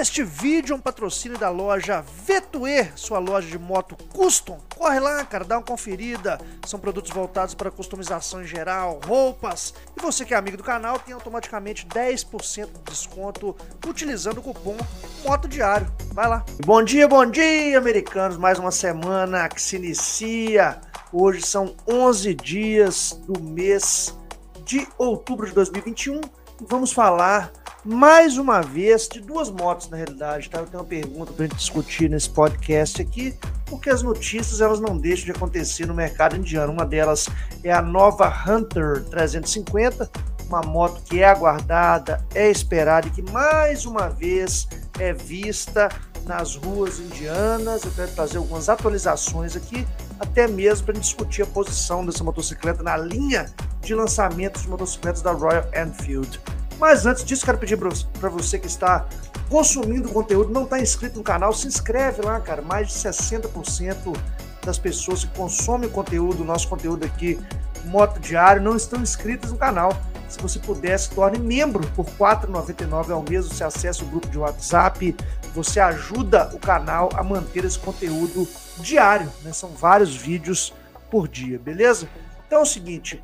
Este 0.00 0.22
vídeo 0.22 0.72
é 0.72 0.76
um 0.76 0.80
patrocínio 0.80 1.36
da 1.36 1.50
loja 1.50 2.02
Vetue, 2.24 2.90
sua 2.96 3.18
loja 3.18 3.48
de 3.48 3.58
moto 3.58 3.96
custom. 4.14 4.58
Corre 4.74 4.98
lá, 4.98 5.22
cara, 5.26 5.44
dá 5.44 5.58
uma 5.58 5.62
conferida. 5.62 6.40
São 6.64 6.80
produtos 6.80 7.10
voltados 7.10 7.54
para 7.54 7.70
customização 7.70 8.40
em 8.40 8.46
geral, 8.46 8.98
roupas. 9.04 9.74
E 9.94 10.00
você 10.00 10.24
que 10.24 10.32
é 10.32 10.38
amigo 10.38 10.56
do 10.56 10.62
canal 10.62 10.98
tem 10.98 11.12
automaticamente 11.12 11.86
10% 11.86 12.66
de 12.66 12.82
desconto 12.84 13.54
utilizando 13.86 14.38
o 14.38 14.42
cupom 14.42 14.76
Moto 15.22 15.46
Diário. 15.46 15.86
Vai 16.14 16.28
lá. 16.28 16.46
Bom 16.64 16.82
dia, 16.82 17.06
bom 17.06 17.26
dia, 17.26 17.76
americanos. 17.76 18.38
Mais 18.38 18.58
uma 18.58 18.70
semana 18.70 19.50
que 19.50 19.60
se 19.60 19.76
inicia. 19.76 20.80
Hoje 21.12 21.42
são 21.42 21.74
11 21.86 22.32
dias 22.32 23.20
do 23.26 23.38
mês 23.38 24.16
de 24.64 24.88
outubro 24.96 25.46
de 25.46 25.52
2021 25.52 26.20
e 26.20 26.20
vamos 26.68 26.92
falar 26.92 27.52
mais 27.84 28.36
uma 28.36 28.60
vez 28.60 29.08
de 29.08 29.20
duas 29.20 29.50
motos 29.50 29.88
na 29.88 29.96
realidade, 29.96 30.50
tá? 30.50 30.58
Eu 30.58 30.66
tenho 30.66 30.82
uma 30.82 30.88
pergunta 30.88 31.32
para 31.32 31.46
gente 31.46 31.56
discutir 31.56 32.10
nesse 32.10 32.28
podcast 32.28 33.00
aqui, 33.00 33.34
porque 33.66 33.88
as 33.88 34.02
notícias 34.02 34.60
elas 34.60 34.80
não 34.80 34.98
deixam 34.98 35.24
de 35.26 35.30
acontecer 35.30 35.86
no 35.86 35.94
mercado 35.94 36.36
indiano. 36.36 36.72
Uma 36.72 36.84
delas 36.84 37.28
é 37.64 37.72
a 37.72 37.80
nova 37.80 38.28
Hunter 38.46 39.04
350, 39.04 40.10
uma 40.46 40.60
moto 40.60 41.02
que 41.04 41.20
é 41.20 41.28
aguardada, 41.28 42.24
é 42.34 42.50
esperada 42.50 43.08
e 43.08 43.10
que 43.10 43.22
mais 43.22 43.86
uma 43.86 44.08
vez 44.08 44.68
é 44.98 45.12
vista 45.14 45.88
nas 46.26 46.56
ruas 46.56 46.98
indianas. 46.98 47.84
Eu 47.84 47.92
quero 47.92 48.12
trazer 48.12 48.36
algumas 48.36 48.68
atualizações 48.68 49.56
aqui, 49.56 49.86
até 50.18 50.46
mesmo 50.46 50.86
para 50.86 50.98
discutir 50.98 51.42
a 51.42 51.46
posição 51.46 52.04
dessa 52.04 52.22
motocicleta 52.22 52.82
na 52.82 52.96
linha 52.98 53.50
de 53.80 53.94
lançamentos 53.94 54.62
de 54.62 54.68
motocicletas 54.68 55.22
da 55.22 55.32
Royal 55.32 55.64
Enfield. 55.74 56.40
Mas 56.78 57.04
antes 57.04 57.24
disso, 57.24 57.44
quero 57.44 57.58
pedir 57.58 57.76
para 57.76 58.30
você 58.30 58.58
que 58.58 58.66
está 58.66 59.06
consumindo 59.50 60.08
conteúdo, 60.08 60.50
não 60.50 60.64
está 60.64 60.80
inscrito 60.80 61.18
no 61.18 61.22
canal, 61.24 61.52
se 61.52 61.66
inscreve 61.66 62.22
lá, 62.22 62.40
cara. 62.40 62.62
Mais 62.62 62.88
de 62.88 62.94
60% 62.94 64.16
das 64.64 64.78
pessoas 64.78 65.24
que 65.24 65.36
consomem 65.36 65.90
conteúdo, 65.90 66.44
nosso 66.44 66.68
conteúdo 66.68 67.04
aqui, 67.04 67.38
Moto 67.84 68.18
Diário, 68.20 68.62
não 68.62 68.76
estão 68.76 69.00
inscritas 69.00 69.50
no 69.50 69.58
canal. 69.58 69.92
Se 70.28 70.40
você 70.40 70.58
puder, 70.60 70.96
se 70.98 71.10
torne 71.10 71.38
membro 71.38 71.84
por 71.88 72.06
R$ 72.06 72.12
4,99 72.18 73.10
ao 73.10 73.22
mês. 73.22 73.46
Você 73.46 73.64
acessa 73.64 74.04
o 74.04 74.06
grupo 74.06 74.28
de 74.28 74.38
WhatsApp, 74.38 75.16
você 75.52 75.80
ajuda 75.80 76.50
o 76.54 76.58
canal 76.58 77.10
a 77.14 77.22
manter 77.22 77.64
esse 77.64 77.78
conteúdo 77.78 78.46
diário. 78.78 79.30
Né? 79.42 79.52
São 79.52 79.70
vários 79.70 80.14
vídeos 80.14 80.72
por 81.10 81.26
dia, 81.26 81.58
beleza? 81.58 82.08
Então 82.46 82.60
é 82.60 82.62
o 82.62 82.66
seguinte: 82.66 83.22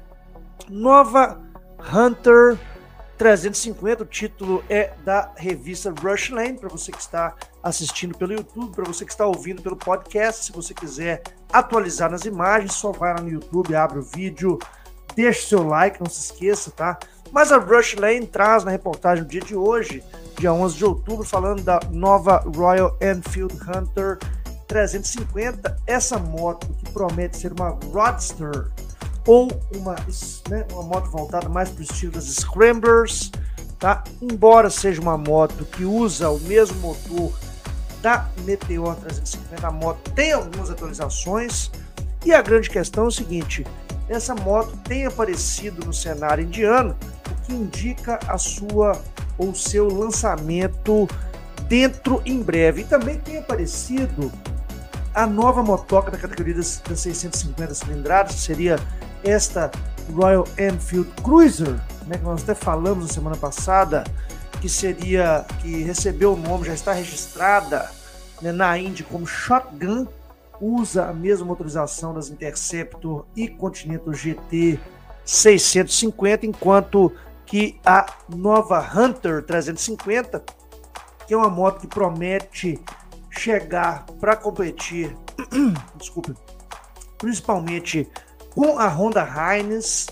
nova 0.69 1.41
Hunter 1.93 2.59
350, 3.17 4.03
o 4.03 4.07
título 4.07 4.65
é 4.69 4.93
da 5.05 5.33
revista 5.37 5.93
Rushland, 6.03 6.59
para 6.59 6.69
você 6.69 6.93
que 6.93 7.01
está 7.01 7.35
assistindo 7.63 8.17
pelo 8.17 8.33
YouTube, 8.33 8.75
para 8.75 8.85
você 8.85 9.05
que 9.05 9.11
está 9.11 9.27
ouvindo 9.27 9.63
pelo 9.63 9.77
podcast, 9.77 10.45
se 10.45 10.53
você 10.53 10.75
quiser 10.75 11.23
atualizar 11.53 12.11
nas 12.11 12.25
imagens, 12.25 12.75
só 12.75 12.93
vai 12.93 13.15
lá 13.15 13.21
no 13.21 13.29
YouTube, 13.29 13.75
abre 13.75 13.99
o 13.99 14.03
vídeo, 14.03 14.59
deixa 15.15 15.49
seu 15.49 15.67
like, 15.67 16.01
não 16.01 16.11
se 16.11 16.31
esqueça, 16.31 16.71
tá? 16.71 16.99
Mas 17.33 17.51
a 17.51 17.59
Rushland 17.59 18.27
traz 18.27 18.65
na 18.65 18.71
reportagem 18.71 19.25
do 19.25 19.31
dia 19.31 19.41
de 19.41 19.57
hoje, 19.57 20.03
dia 20.39 20.53
11 20.53 20.77
de 20.77 20.85
outubro, 20.85 21.25
falando 21.25 21.63
da 21.63 21.81
nova 21.91 22.45
Royal 22.55 22.97
Enfield 23.01 23.55
Hunter 23.63 24.19
350, 24.69 25.77
essa 25.87 26.19
moto 26.19 26.67
que 26.75 26.93
promete 26.93 27.37
ser 27.37 27.53
uma 27.53 27.79
Roadster 27.93 28.69
ou 29.27 29.49
uma, 29.75 29.97
né, 30.49 30.65
uma 30.73 30.83
moto 30.83 31.11
voltada 31.11 31.49
mais 31.49 31.69
para 31.69 31.81
o 31.81 31.83
estilo 31.83 32.13
das 32.13 32.25
Scramblers, 32.25 33.31
tá? 33.79 34.05
Embora 34.23 34.71
seja 34.71 35.01
uma 35.01 35.19
moto 35.19 35.65
que 35.65 35.85
usa 35.85 36.31
o 36.31 36.39
mesmo 36.41 36.79
motor 36.81 37.33
da 38.01 38.29
Meteor 38.45 38.95
350, 38.97 39.67
a 39.67 39.71
moto 39.71 40.11
tem 40.13 40.33
algumas 40.33 40.71
atualizações 40.71 41.71
e 42.25 42.33
a 42.33 42.41
grande 42.41 42.71
questão 42.71 43.05
é 43.05 43.09
o 43.09 43.11
seguinte: 43.11 43.67
essa 44.09 44.35
moto 44.35 44.77
tem 44.85 45.07
aparecido 45.07 45.85
no 45.85 45.93
cenário 45.93 46.45
indiano, 46.45 46.97
o 47.31 47.47
que 47.47 47.53
indica 47.53 48.21
a 48.29 48.39
sua 48.39 49.01
ou 49.37 49.55
seu 49.55 49.89
lançamento 49.89 51.09
dentro 51.69 52.23
em 52.25 52.41
breve. 52.41 52.83
E 52.83 52.85
também 52.85 53.19
tem 53.19 53.39
aparecido 53.39 54.33
a 55.15 55.27
nova 55.27 55.63
motoca 55.63 56.11
da 56.11 56.19
categoria 56.19 56.55
das 56.55 56.83
650 56.95 57.75
cilindradas, 57.75 58.35
que 58.35 58.41
seria 58.41 58.79
esta 59.27 59.71
Royal 60.15 60.47
Enfield 60.59 61.11
Cruiser, 61.23 61.75
né, 62.07 62.17
que 62.17 62.25
nós 62.25 62.43
até 62.43 62.55
falamos 62.55 63.09
na 63.09 63.13
semana 63.13 63.37
passada, 63.37 64.05
que 64.61 64.69
seria 64.69 65.45
que 65.61 65.83
recebeu 65.83 66.35
o 66.35 66.37
nome, 66.37 66.67
já 66.67 66.75
está 66.75 66.93
registrada 66.93 67.91
né, 68.41 68.53
na 68.53 68.79
Indy 68.79 69.03
como 69.03 69.27
Shotgun, 69.27 70.07
usa 70.61 71.07
a 71.07 71.13
mesma 71.13 71.47
motorização 71.47 72.15
das 72.15 72.31
Interceptor 72.31 73.27
e 73.37 73.49
Continental 73.49 74.15
GT 74.15 74.79
650, 75.25 76.47
enquanto 76.47 77.13
que 77.45 77.79
a 77.85 78.07
nova 78.29 78.81
Hunter 78.81 79.43
350, 79.43 80.43
que 81.27 81.35
é 81.35 81.37
uma 81.37 81.51
moto 81.51 81.81
que 81.81 81.87
promete 81.87 82.81
chegar 83.31 84.07
para 84.21 84.37
competir, 84.37 85.17
desculpe, 85.99 86.33
principalmente 87.19 88.09
com 88.57 88.79
a 88.79 88.89
Honda 88.89 89.23
Heinz, 89.23 90.07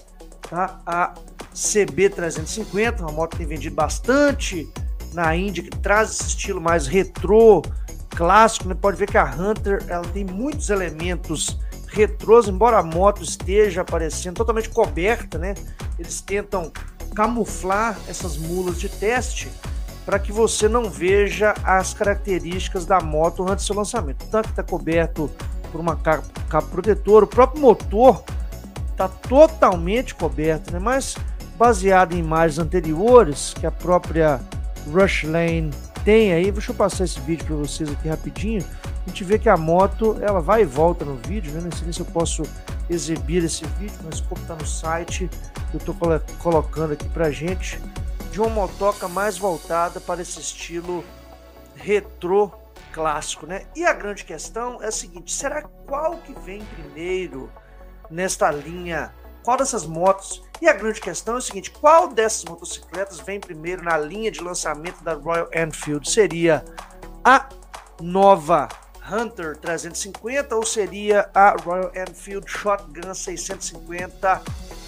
tá? 0.51 0.79
a 0.85 1.15
CB350, 1.55 3.01
uma 3.01 3.11
moto 3.11 3.31
que 3.31 3.39
tem 3.39 3.47
vendido 3.47 3.75
bastante 3.75 4.71
na 5.15 5.35
Índia, 5.35 5.63
que 5.63 5.71
traz 5.79 6.11
esse 6.11 6.29
estilo 6.29 6.61
mais 6.61 6.87
retrô, 6.87 7.63
clássico. 8.11 8.69
Né? 8.69 8.75
Pode 8.79 8.99
ver 8.99 9.07
que 9.07 9.17
a 9.17 9.25
Hunter 9.25 9.83
ela 9.89 10.05
tem 10.09 10.27
muitos 10.27 10.69
elementos 10.69 11.59
retrôs, 11.89 12.47
embora 12.47 12.79
a 12.79 12.83
moto 12.83 13.23
esteja 13.23 13.81
aparecendo 13.81 14.35
totalmente 14.35 14.69
coberta, 14.69 15.39
né? 15.39 15.55
Eles 15.99 16.21
tentam 16.21 16.71
camuflar 17.15 17.97
essas 18.09 18.37
mulas 18.37 18.79
de 18.79 18.89
teste 18.89 19.49
para 20.05 20.19
que 20.19 20.33
você 20.33 20.69
não 20.69 20.91
veja 20.91 21.55
as 21.65 21.95
características 21.95 22.85
da 22.85 23.01
moto 23.01 23.49
antes 23.49 23.65
do 23.65 23.69
seu 23.69 23.77
lançamento. 23.77 24.27
Tanto 24.27 24.47
que 24.47 24.53
está 24.53 24.63
coberto 24.63 25.31
por 25.71 25.81
uma 25.81 25.97
capa, 25.97 26.29
capa 26.49 26.67
protetora, 26.67 27.25
o 27.25 27.29
próprio 27.29 27.63
motor 27.63 28.25
está 28.95 29.09
totalmente 29.09 30.15
coberto, 30.15 30.73
né? 30.73 30.79
mas 30.79 31.17
baseado 31.59 32.15
em 32.15 32.19
imagens 32.19 32.59
anteriores 32.59 33.53
que 33.55 33.67
a 33.67 33.71
própria 33.71 34.41
Rushlane 34.91 35.71
tem 36.05 36.33
aí, 36.33 36.51
deixa 36.51 36.71
eu 36.71 36.77
passar 36.77 37.05
esse 37.05 37.21
vídeo 37.21 37.45
para 37.47 37.57
vocês 37.57 37.91
aqui 37.91 38.09
rapidinho, 38.09 38.65
a 39.05 39.09
gente 39.09 39.25
vê 39.25 39.39
que 39.39 39.49
a 39.49 39.57
moto 39.57 40.19
ela 40.21 40.41
vai 40.41 40.63
e 40.63 40.65
volta 40.65 41.05
no 41.05 41.17
vídeo, 41.17 41.53
né? 41.53 41.61
não 41.63 41.73
sei 41.73 41.93
se 41.93 42.01
eu 42.01 42.07
posso 42.07 42.43
exibir 42.89 43.43
esse 43.45 43.65
vídeo, 43.79 43.99
mas 44.05 44.21
como 44.21 44.41
está 44.41 44.55
no 44.55 44.67
site, 44.67 45.29
eu 45.73 45.79
estou 45.79 45.95
colocando 46.39 46.93
aqui 46.93 47.09
para 47.09 47.31
gente 47.31 47.81
de 48.31 48.41
uma 48.41 48.51
motoca 48.51 49.09
mais 49.09 49.39
voltada 49.39 50.01
para 50.01 50.21
esse 50.21 50.41
estilo 50.41 51.05
retrô 51.75 52.53
clássico, 52.93 53.47
né? 53.47 53.67
E 53.75 53.85
a 53.85 53.93
grande 53.93 54.25
questão 54.25 54.83
é 54.83 54.87
a 54.87 54.93
seguinte: 54.93 55.33
será 55.33 55.63
qual 55.63 56.17
que 56.19 56.33
vem 56.41 56.65
primeiro 56.65 57.51
nesta 58.11 58.51
linha? 58.51 59.13
Qual 59.43 59.57
dessas 59.57 59.85
motos? 59.85 60.43
E 60.61 60.69
a 60.69 60.73
grande 60.73 61.01
questão 61.01 61.35
é 61.35 61.39
o 61.39 61.43
seguinte: 61.43 61.71
qual 61.71 62.09
dessas 62.09 62.45
motocicletas 62.45 63.21
vem 63.21 63.39
primeiro 63.39 63.83
na 63.83 63.99
linha 63.99 64.31
de 64.31 64.41
lançamento 64.41 65.03
da 65.03 65.15
Royal 65.15 65.49
Enfield? 65.55 66.11
Seria 66.11 66.65
a 67.25 67.49
nova 68.01 68.69
Hunter 69.11 69.57
350 69.59 70.57
ou 70.57 70.65
seria 70.65 71.29
a 71.35 71.57
Royal 71.63 71.93
Enfield 71.95 72.51
Shotgun 72.51 73.15
650, 73.15 74.43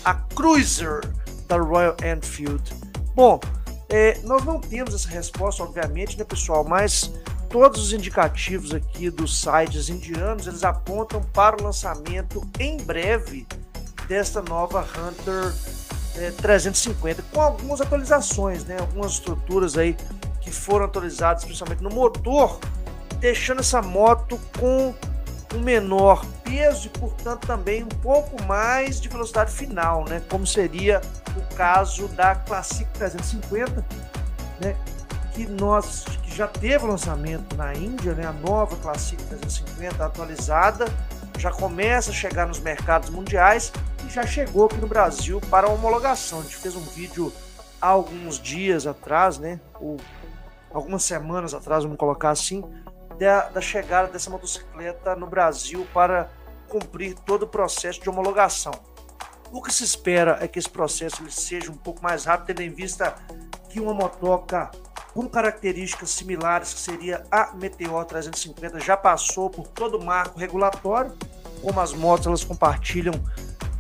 a 0.05 0.15
Cruiser 0.35 1.01
da 1.47 1.59
Royal 1.59 1.97
Enfield? 2.03 2.63
Bom, 3.15 3.39
é, 3.89 4.19
nós 4.25 4.45
não 4.45 4.61
temos 4.61 4.95
essa 4.95 5.09
resposta, 5.09 5.63
obviamente, 5.63 6.19
né, 6.19 6.25
pessoal? 6.25 6.65
Mas 6.65 7.13
todos 7.49 7.83
os 7.83 7.93
indicativos 7.93 8.75
aqui 8.75 9.11
dos 9.11 9.41
sites 9.41 9.89
indianos 9.89 10.47
eles 10.47 10.65
apontam 10.65 11.23
para 11.33 11.61
o 11.61 11.63
lançamento 11.63 12.47
em 12.59 12.77
breve 12.77 13.47
desta 14.09 14.43
nova 14.43 14.81
Hunter 14.81 15.53
é, 16.17 16.31
350 16.31 17.23
com 17.33 17.41
algumas 17.41 17.81
atualizações, 17.81 18.65
né? 18.65 18.77
Algumas 18.79 19.13
estruturas 19.13 19.77
aí 19.77 19.97
que 20.41 20.51
foram 20.51 20.87
atualizadas, 20.87 21.45
principalmente 21.45 21.83
no 21.83 21.91
motor, 21.91 22.59
deixando 23.19 23.61
essa 23.61 23.83
moto 23.83 24.39
com 24.59 24.95
um 25.55 25.61
menor 25.61 26.25
peso 26.45 26.87
e, 26.87 26.91
portanto, 26.91 27.47
também 27.47 27.83
um 27.83 27.89
pouco 27.89 28.43
mais 28.45 29.01
de 29.01 29.09
velocidade 29.09 29.53
final, 29.53 30.05
né? 30.05 30.23
Como 30.29 30.47
seria 30.47 31.01
o 31.37 31.55
caso 31.55 32.09
da 32.09 32.35
Classic 32.35 32.89
350, 32.93 33.85
né? 34.61 34.77
Que 35.35 35.47
nós 35.47 36.05
já 36.37 36.47
teve 36.47 36.85
lançamento 36.85 37.57
na 37.57 37.73
Índia, 37.73 38.15
né? 38.15 38.27
A 38.27 38.33
nova 38.33 38.77
Classic 38.77 39.17
350 39.25 40.05
atualizada 40.05 40.85
já 41.39 41.51
começa 41.51 42.11
a 42.11 42.15
chegar 42.15 42.47
nos 42.47 42.61
mercados 42.61 43.09
mundiais 43.09 43.73
e 44.07 44.11
já 44.11 44.27
chegou 44.27 44.67
aqui 44.67 44.77
no 44.77 44.87
Brasil 44.87 45.41
para 45.51 45.67
homologação. 45.67 46.41
A 46.41 46.43
gente 46.43 46.57
fez 46.57 46.77
um 46.77 46.83
vídeo 46.83 47.33
há 47.81 47.89
alguns 47.89 48.39
dias 48.39 48.87
atrás, 48.87 49.39
né, 49.39 49.59
ou 49.81 49.97
algumas 50.71 51.05
semanas 51.05 51.55
atrás, 51.55 51.85
vamos 51.85 51.99
colocar 51.99 52.31
assim, 52.31 52.63
da, 53.19 53.49
da 53.49 53.61
chegada 53.63 54.09
dessa 54.09 54.29
motocicleta 54.29 55.17
no 55.17 55.27
Brasil 55.27 55.87
para 55.95 56.31
cumprir 56.69 57.15
todo 57.15 57.45
o 57.45 57.47
processo 57.47 57.99
de 57.99 58.11
homologação. 58.11 58.73
O 59.51 59.63
que 59.63 59.73
se 59.73 59.85
espera 59.85 60.37
é 60.43 60.49
que 60.49 60.59
esse 60.59 60.69
processo 60.69 61.23
seja 61.31 61.71
um 61.71 61.77
pouco 61.77 62.03
mais 62.03 62.27
rápido, 62.27 62.49
tendo 62.49 62.63
em 62.63 62.71
vista 62.71 63.15
que 63.71 63.81
uma 63.81 63.95
motoca 63.95 64.71
com 65.17 65.27
características 65.27 66.11
similares, 66.11 66.75
que 66.75 66.81
seria 66.81 67.25
a 67.31 67.55
Meteor 67.55 68.05
350, 68.05 68.79
já 68.81 68.99
passou 68.99 69.49
por 69.49 69.67
todo 69.67 69.97
o 69.97 70.05
marco 70.05 70.39
regulatório. 70.39 71.11
Como 71.63 71.81
as 71.81 71.95
motos 71.95 72.27
elas 72.27 72.45
compartilham 72.45 73.15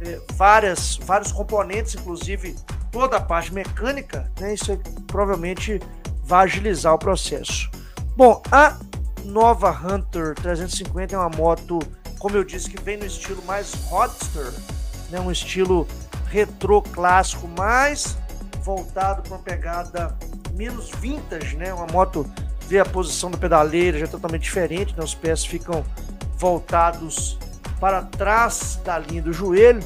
é, 0.01 0.19
várias, 0.33 0.97
vários 0.97 1.31
componentes, 1.31 1.95
inclusive 1.95 2.57
toda 2.91 3.19
a 3.19 3.21
parte 3.21 3.53
mecânica, 3.53 4.33
né, 4.41 4.55
isso 4.55 4.81
provavelmente 5.07 5.79
vai 6.25 6.45
agilizar 6.45 6.95
o 6.95 6.99
processo. 6.99 7.71
Bom, 8.17 8.43
a 8.51 8.79
nova 9.23 9.71
Hunter 9.71 10.35
350 10.37 11.15
é 11.15 11.19
uma 11.19 11.29
moto, 11.29 11.79
como 12.19 12.35
eu 12.35 12.45
disse, 12.45 12.71
que 12.71 12.83
vem 12.83 12.97
no 12.97 13.05
estilo 13.05 13.45
mais 13.45 13.75
roadster, 13.91 14.55
né, 15.11 15.21
um 15.21 15.31
estilo 15.31 15.87
retrô 16.31 16.81
clássico, 16.81 17.47
mais 17.47 18.17
voltado 18.63 19.21
para 19.21 19.33
uma 19.33 19.43
pegada 19.43 20.17
menos 20.57 20.91
vintage, 20.99 21.57
né, 21.57 21.73
uma 21.73 21.87
moto 21.87 22.29
vê 22.67 22.79
a 22.79 22.85
posição 22.85 23.31
do 23.31 23.39
pedaleiro 23.39 23.99
já 23.99 24.07
é 24.07 24.09
totalmente 24.09 24.43
diferente, 24.43 24.95
né, 24.97 25.05
os 25.05 25.15
pés 25.15 25.45
ficam 25.45 25.85
voltados 26.37 27.39
para 27.79 28.03
trás 28.03 28.81
da 28.85 28.99
linha 28.99 29.23
do 29.23 29.33
joelho. 29.33 29.83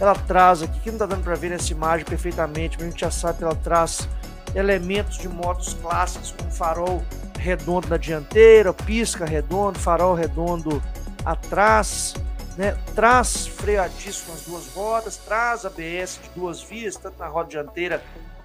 Ela 0.00 0.14
traz 0.14 0.62
aqui, 0.62 0.78
que 0.80 0.90
não 0.90 0.96
está 0.96 1.06
dando 1.06 1.24
para 1.24 1.34
ver 1.34 1.50
nessa 1.50 1.72
imagem 1.72 2.04
perfeitamente, 2.04 2.76
mas 2.78 2.86
a 2.86 2.90
gente 2.90 3.00
já 3.00 3.10
sabe 3.10 3.38
que 3.38 3.44
ela 3.44 3.54
traz 3.54 4.08
elementos 4.54 5.18
de 5.18 5.28
motos 5.28 5.74
clássicos, 5.74 6.34
como 6.36 6.50
farol 6.50 7.02
redondo 7.38 7.88
na 7.88 7.96
dianteira, 7.96 8.72
pisca 8.72 9.24
redondo, 9.24 9.78
farol 9.78 10.14
redondo 10.14 10.82
atrás, 11.24 12.14
né? 12.56 12.76
traz 12.94 13.46
freio 13.46 13.82
a 13.82 13.88
disco 13.88 14.30
nas 14.30 14.42
duas 14.42 14.68
rodas, 14.74 15.16
traz 15.16 15.64
ABS 15.64 16.20
de 16.22 16.30
duas 16.34 16.62
vias, 16.62 16.96
tanto 16.96 17.18
na 17.18 17.26
roda 17.26 17.48
dianteira 17.48 18.02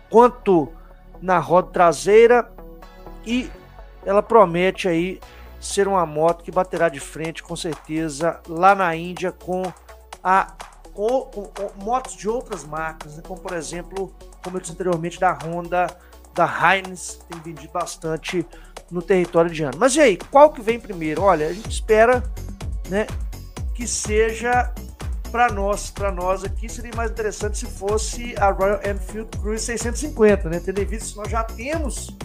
quanto 0.09 0.71
na 1.23 1.39
roda 1.39 1.69
traseira 1.71 2.51
e 3.25 3.49
ela 4.05 4.21
promete 4.21 4.89
aí 4.89 5.21
ser 5.57 5.87
uma 5.87 6.05
moto 6.05 6.43
que 6.43 6.51
baterá 6.51 6.89
de 6.89 6.99
frente 6.99 7.41
com 7.41 7.55
certeza 7.55 8.41
lá 8.45 8.75
na 8.75 8.93
Índia 8.93 9.31
com 9.31 9.63
a 10.21 10.53
motos 11.81 12.17
de 12.17 12.27
outras 12.27 12.65
marcas, 12.65 13.15
né? 13.15 13.23
como 13.25 13.39
por 13.39 13.53
exemplo, 13.53 14.13
como 14.43 14.57
eu 14.57 14.61
disse 14.61 14.73
anteriormente, 14.73 15.17
da 15.17 15.31
Honda, 15.31 15.87
da 16.35 16.45
Heinz, 16.45 17.21
tem 17.29 17.39
vendido 17.39 17.71
bastante 17.71 18.45
no 18.91 19.01
território 19.01 19.49
indiano. 19.49 19.77
Mas 19.79 19.95
e 19.95 20.01
aí, 20.01 20.17
qual 20.29 20.51
que 20.51 20.61
vem 20.61 20.77
primeiro? 20.77 21.23
Olha, 21.23 21.47
a 21.47 21.53
gente 21.53 21.71
espera, 21.71 22.21
né, 22.89 23.07
que 23.73 23.87
seja 23.87 24.73
para 25.33 25.51
nós, 25.51 25.89
para 25.89 26.12
nós 26.12 26.44
aqui 26.44 26.69
seria 26.69 26.91
mais 26.95 27.09
interessante 27.09 27.57
se 27.57 27.65
fosse 27.65 28.35
a 28.38 28.51
Royal 28.51 28.80
Enfield 28.85 29.35
Cruise 29.39 29.65
650, 29.65 30.47
né? 30.47 30.62
Tendo 30.63 30.80
em 30.80 30.85
vista 30.85 31.09
que 31.09 31.18
nós 31.18 31.27
já 31.27 31.44
temos 31.44 32.15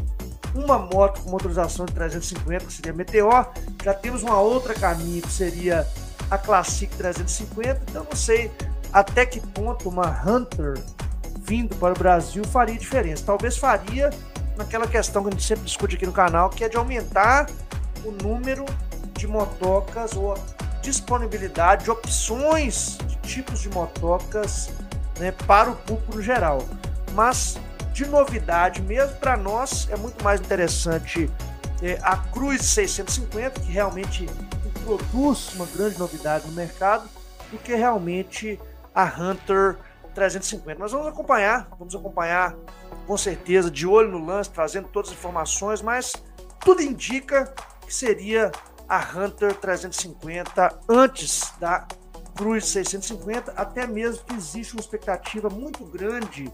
uma 0.54 0.78
moto 0.78 1.22
com 1.22 1.30
motorização 1.30 1.86
de 1.86 1.94
350, 1.94 2.66
que 2.66 2.72
seria 2.74 2.92
Meteor, 2.92 3.50
já 3.82 3.94
temos 3.94 4.22
uma 4.22 4.38
outra 4.38 4.74
caminho 4.74 5.22
que 5.22 5.32
seria 5.32 5.86
a 6.30 6.36
Classic 6.36 6.94
350, 6.96 7.80
então 7.88 8.04
não 8.04 8.14
sei 8.14 8.52
até 8.92 9.24
que 9.24 9.40
ponto 9.40 9.88
uma 9.88 10.22
Hunter 10.26 10.78
vindo 11.38 11.74
para 11.76 11.94
o 11.94 11.98
Brasil 11.98 12.44
faria 12.44 12.76
diferença. 12.76 13.22
Talvez 13.24 13.56
faria 13.56 14.10
naquela 14.54 14.86
questão 14.86 15.22
que 15.22 15.28
a 15.28 15.32
gente 15.32 15.44
sempre 15.44 15.64
discute 15.64 15.96
aqui 15.96 16.04
no 16.04 16.12
canal, 16.12 16.50
que 16.50 16.62
é 16.62 16.68
de 16.68 16.76
aumentar 16.76 17.46
o 18.04 18.10
número 18.10 18.66
de 19.14 19.26
motocas 19.26 20.14
ou 20.14 20.34
a 20.34 20.57
disponibilidade 20.90 21.84
de 21.84 21.90
opções 21.90 22.98
de 23.06 23.16
tipos 23.16 23.60
de 23.60 23.68
motocas 23.68 24.70
né, 25.18 25.32
para 25.46 25.70
o 25.70 25.76
público 25.76 26.16
no 26.16 26.22
geral. 26.22 26.66
Mas 27.12 27.58
de 27.92 28.06
novidade 28.06 28.80
mesmo 28.82 29.16
para 29.16 29.36
nós 29.36 29.88
é 29.90 29.96
muito 29.96 30.22
mais 30.22 30.40
interessante 30.40 31.30
é, 31.82 31.98
a 32.02 32.16
Cruz 32.16 32.64
650 32.64 33.60
que 33.60 33.70
realmente 33.70 34.26
introduz 34.64 35.54
uma 35.54 35.66
grande 35.66 35.98
novidade 35.98 36.46
no 36.46 36.52
mercado 36.52 37.08
do 37.50 37.58
que 37.58 37.74
realmente 37.74 38.60
a 38.94 39.04
Hunter 39.04 39.76
350. 40.14 40.78
Nós 40.78 40.92
vamos 40.92 41.08
acompanhar, 41.08 41.68
vamos 41.78 41.94
acompanhar 41.94 42.56
com 43.08 43.16
certeza, 43.16 43.70
de 43.70 43.86
olho 43.86 44.10
no 44.10 44.24
lance, 44.24 44.50
trazendo 44.50 44.86
todas 44.88 45.10
as 45.10 45.16
informações, 45.16 45.80
mas 45.80 46.12
tudo 46.60 46.82
indica 46.82 47.52
que 47.80 47.92
seria 47.92 48.52
a 48.88 48.98
Hunter 48.98 49.54
350 49.54 50.78
antes 50.88 51.52
da 51.60 51.86
Cruise 52.34 52.66
650, 52.66 53.52
até 53.52 53.86
mesmo 53.86 54.24
que 54.24 54.34
existe 54.34 54.74
uma 54.74 54.80
expectativa 54.80 55.50
muito 55.50 55.84
grande 55.84 56.50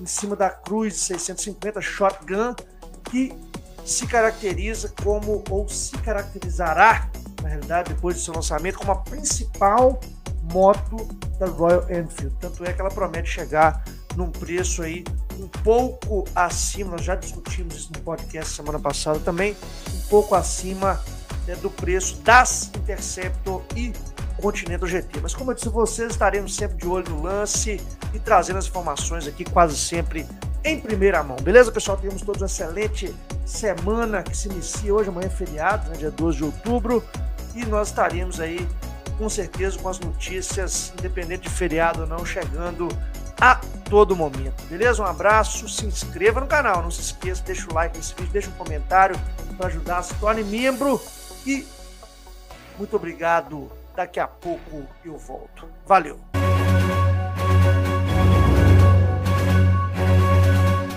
em 0.00 0.06
cima 0.06 0.34
da 0.36 0.50
Cruise 0.50 0.98
650 0.98 1.80
Shotgun, 1.80 2.54
que 3.04 3.32
se 3.84 4.06
caracteriza 4.06 4.92
como, 5.02 5.42
ou 5.48 5.68
se 5.68 5.96
caracterizará, 5.98 7.08
na 7.42 7.48
realidade, 7.48 7.94
depois 7.94 8.16
do 8.16 8.22
seu 8.22 8.34
lançamento, 8.34 8.78
como 8.78 8.92
a 8.92 8.96
principal 8.96 9.98
moto 10.52 10.96
da 11.38 11.46
Royal 11.46 11.84
Enfield. 11.90 12.34
Tanto 12.40 12.64
é 12.64 12.72
que 12.72 12.80
ela 12.80 12.90
promete 12.90 13.30
chegar 13.30 13.84
num 14.16 14.30
preço 14.30 14.82
aí 14.82 15.04
um 15.38 15.46
pouco 15.46 16.24
acima, 16.34 16.92
nós 16.92 17.04
já 17.04 17.14
discutimos 17.14 17.76
isso 17.76 17.92
no 17.94 18.00
podcast 18.00 18.54
semana 18.54 18.80
passada 18.80 19.20
também, 19.20 19.56
um 19.94 20.08
pouco 20.08 20.34
acima 20.34 21.00
né, 21.48 21.56
do 21.56 21.70
preço 21.70 22.16
das 22.18 22.70
Interceptor 22.76 23.62
e 23.74 23.92
Continental 24.40 24.86
GT. 24.86 25.20
Mas 25.20 25.34
como 25.34 25.50
eu 25.50 25.54
disse, 25.54 25.68
vocês 25.68 26.10
estaremos 26.12 26.54
sempre 26.54 26.76
de 26.76 26.86
olho 26.86 27.10
no 27.10 27.22
lance 27.22 27.80
e 28.12 28.18
trazendo 28.20 28.58
as 28.58 28.66
informações 28.66 29.26
aqui 29.26 29.44
quase 29.44 29.76
sempre 29.76 30.26
em 30.62 30.78
primeira 30.78 31.22
mão. 31.22 31.36
Beleza, 31.38 31.72
pessoal? 31.72 31.96
Temos 31.96 32.22
todos 32.22 32.42
uma 32.42 32.46
excelente 32.46 33.14
semana 33.46 34.22
que 34.22 34.36
se 34.36 34.48
inicia 34.48 34.94
hoje, 34.94 35.08
amanhã 35.08 35.26
é 35.26 35.30
feriado, 35.30 35.88
né, 35.90 35.96
dia 35.96 36.10
12 36.10 36.36
de 36.36 36.44
outubro, 36.44 37.02
e 37.54 37.64
nós 37.64 37.88
estaremos 37.88 38.38
aí 38.38 38.68
com 39.16 39.28
certeza 39.28 39.78
com 39.78 39.88
as 39.88 39.98
notícias, 39.98 40.92
independente 40.98 41.48
de 41.48 41.50
feriado 41.50 42.02
ou 42.02 42.06
não, 42.06 42.24
chegando 42.24 42.88
a 43.40 43.60
todo 43.88 44.14
momento. 44.14 44.62
Beleza? 44.68 45.02
Um 45.02 45.06
abraço, 45.06 45.68
se 45.68 45.86
inscreva 45.86 46.40
no 46.40 46.46
canal, 46.46 46.82
não 46.82 46.90
se 46.90 47.00
esqueça, 47.00 47.42
deixa 47.44 47.68
o 47.70 47.74
like 47.74 47.96
nesse 47.96 48.14
vídeo, 48.14 48.30
deixa 48.32 48.50
um 48.50 48.52
comentário 48.52 49.18
para 49.56 49.66
ajudar, 49.66 50.02
se 50.02 50.14
torne 50.14 50.44
membro 50.44 51.00
e 51.46 51.66
muito 52.78 52.96
obrigado. 52.96 53.70
Daqui 53.94 54.20
a 54.20 54.28
pouco 54.28 54.86
eu 55.04 55.18
volto. 55.18 55.68
Valeu! 55.84 56.27